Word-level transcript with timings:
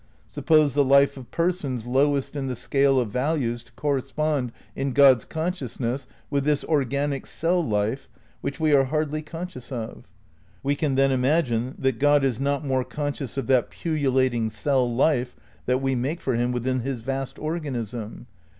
Suppose 0.27 0.73
the 0.73 0.83
life 0.83 1.15
of 1.15 1.29
persons 1.29 1.85
lowest 1.85 2.35
in 2.35 2.47
the 2.47 2.55
scale 2.55 2.99
of 2.99 3.11
values 3.11 3.61
to 3.65 3.71
correspond 3.73 4.51
in 4.75 4.93
God's 4.93 5.25
consciousness 5.25 6.07
with 6.31 6.43
this 6.43 6.63
organic 6.63 7.27
cell 7.27 7.63
life 7.63 8.09
which 8.41 8.59
we 8.59 8.73
are 8.73 8.85
hardly 8.85 9.21
conscious 9.21 9.71
of; 9.71 10.07
we 10.63 10.73
can 10.73 10.95
then 10.95 11.11
imagine 11.11 11.75
that 11.77 11.99
God 11.99 12.23
is 12.23 12.39
not 12.39 12.65
more 12.65 12.83
conscious 12.83 13.37
of 13.37 13.45
that 13.45 13.69
pullulating 13.69 14.49
cell 14.49 14.91
life 14.91 15.35
that 15.67 15.83
we 15.83 15.93
make 15.93 16.19
for 16.19 16.33
him 16.33 16.51
within 16.51 16.79
his 16.79 16.97
vast 16.97 17.37
organism. 17.37 18.25